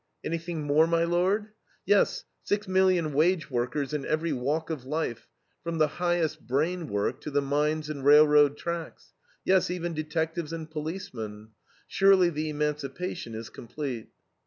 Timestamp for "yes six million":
1.85-3.13